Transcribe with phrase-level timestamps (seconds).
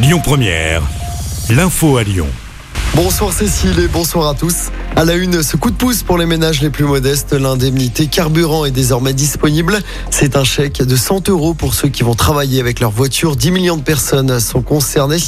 [0.00, 0.80] Lyon Première,
[1.50, 2.28] l'info à Lyon.
[2.94, 4.70] Bonsoir Cécile et bonsoir à tous.
[4.94, 8.64] À la une, ce coup de pouce pour les ménages les plus modestes, l'indemnité carburant
[8.64, 9.76] est désormais disponible.
[10.10, 13.34] C'est un chèque de 100 euros pour ceux qui vont travailler avec leur voiture.
[13.34, 15.18] 10 millions de personnes sont concernées.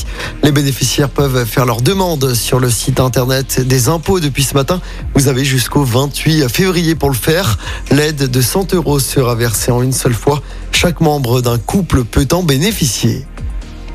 [0.45, 4.80] Les bénéficiaires peuvent faire leur demande sur le site internet des impôts depuis ce matin.
[5.14, 7.59] Vous avez jusqu'au 28 février pour le faire.
[7.91, 10.43] L'aide de 100 euros sera versée en une seule fois.
[10.71, 13.27] Chaque membre d'un couple peut en bénéficier.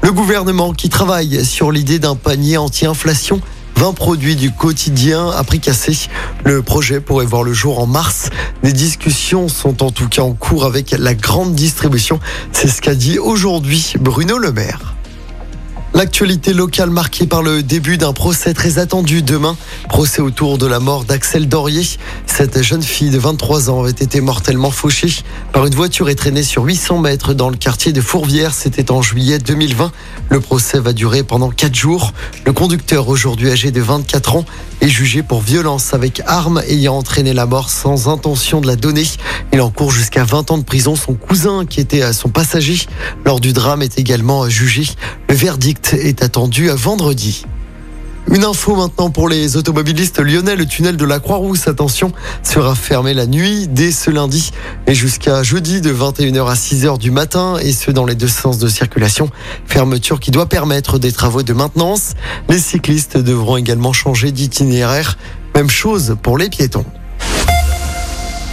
[0.05, 3.41] Le gouvernement qui travaille sur l'idée d'un panier anti-inflation
[3.77, 5.97] 20 produits du quotidien à prix cassé.
[6.43, 8.29] Le projet pourrait voir le jour en mars.
[8.61, 12.19] Des discussions sont en tout cas en cours avec la grande distribution.
[12.51, 14.94] C'est ce qu'a dit aujourd'hui Bruno Le Maire.
[15.95, 19.55] L'actualité locale marquée par le début d'un procès très attendu demain.
[19.87, 21.87] Procès autour de la mort d'Axel Dorier.
[22.25, 26.43] Cette jeune fille de 23 ans avait été mortellement fauchée par une voiture et traînée
[26.43, 28.53] sur 800 mètres dans le quartier de Fourvière.
[28.53, 29.93] C'était en juillet 2020.
[30.27, 32.11] Le procès va durer pendant 4 jours.
[32.45, 34.45] Le conducteur, aujourd'hui âgé de 24 ans,
[34.81, 39.05] est jugé pour violence avec arme ayant entraîné la mort sans intention de la donner.
[39.53, 40.97] Il encourt jusqu'à 20 ans de prison.
[40.97, 42.85] Son cousin, qui était son passager
[43.23, 44.83] lors du drame, est également jugé.
[45.29, 47.45] Le verdict est attendu à vendredi.
[48.31, 50.55] Une info maintenant pour les automobilistes lyonnais.
[50.55, 52.11] Le tunnel de la Croix-Rousse, attention,
[52.43, 54.51] sera fermé la nuit dès ce lundi
[54.87, 58.57] et jusqu'à jeudi de 21h à 6h du matin et ce dans les deux sens
[58.57, 59.29] de circulation.
[59.67, 62.13] Fermeture qui doit permettre des travaux de maintenance.
[62.49, 65.17] Les cyclistes devront également changer d'itinéraire.
[65.53, 66.85] Même chose pour les piétons.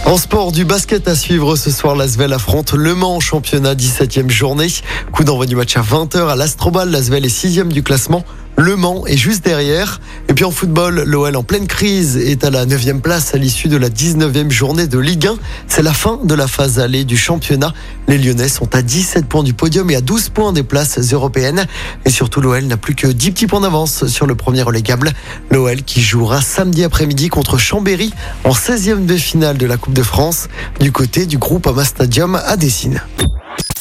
[0.05, 1.95] En sport, du basket à suivre ce soir.
[1.95, 4.67] L'Asvel affronte Le Mans championnat 17e journée.
[5.13, 6.91] Coup d'envoi du match à 20h à l'Astrobal.
[6.91, 8.25] L'Asvel est 6 du classement.
[8.55, 9.99] Le Mans est juste derrière.
[10.29, 13.67] Et puis en football, l'OL en pleine crise est à la 9e place à l'issue
[13.67, 15.35] de la 19e journée de Ligue 1.
[15.67, 17.73] C'est la fin de la phase allée du championnat.
[18.07, 21.65] Les Lyonnais sont à 17 points du podium et à 12 points des places européennes.
[22.05, 25.11] Et surtout, l'OL n'a plus que 10 petits points d'avance sur le premier relégable.
[25.49, 30.03] L'OL qui jouera samedi après-midi contre Chambéry en 16e de finale de la Coupe de
[30.03, 30.47] France
[30.79, 33.01] du côté du groupe Ama Stadium à Dessine.